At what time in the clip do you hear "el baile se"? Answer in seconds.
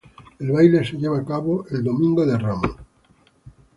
0.39-0.97